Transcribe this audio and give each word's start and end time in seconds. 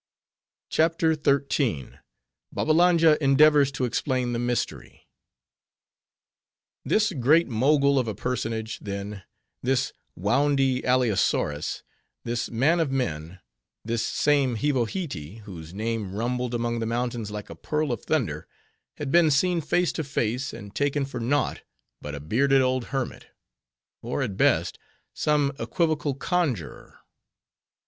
CHAPTER 0.71 1.13
XIII. 1.13 1.99
Babbalanja 2.51 3.19
Endeavors 3.21 3.71
To 3.73 3.85
Explain 3.85 4.33
The 4.33 4.39
Mystery 4.39 5.07
This 6.83 7.13
Great 7.13 7.47
Mogul 7.47 7.99
of 7.99 8.07
a 8.07 8.15
personage, 8.15 8.79
then; 8.79 9.21
this 9.61 9.93
woundy 10.17 10.81
Aliasuerus; 10.81 11.83
this 12.23 12.49
man 12.49 12.79
of 12.79 12.89
men; 12.89 13.41
this 13.85 14.03
same 14.03 14.55
Hivohitee, 14.57 15.41
whose 15.41 15.71
name 15.71 16.15
rumbled 16.15 16.55
among 16.55 16.79
the 16.79 16.87
mountains 16.87 17.29
like 17.29 17.51
a 17.51 17.55
peal 17.55 17.91
of 17.91 18.03
thunder, 18.03 18.47
had 18.97 19.11
been 19.11 19.29
seen 19.29 19.61
face 19.61 19.91
to 19.91 20.03
face, 20.03 20.51
and 20.51 20.73
taken 20.73 21.05
for 21.05 21.19
naught, 21.19 21.61
but 22.01 22.15
a 22.15 22.19
bearded 22.19 22.63
old 22.63 22.85
hermit, 22.85 23.27
or 24.01 24.23
at 24.23 24.35
best, 24.35 24.79
some 25.13 25.51
equivocal 25.59 26.15
conjuror. 26.15 27.01